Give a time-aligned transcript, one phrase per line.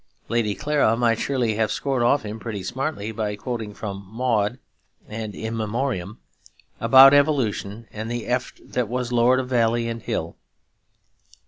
[0.29, 4.57] Lady Clara might surely have scored off him pretty smartly by quoting from 'Maud'
[5.07, 6.17] and 'In Memoriam'
[6.79, 10.37] about evolution and the eft that was lord of valley and hill.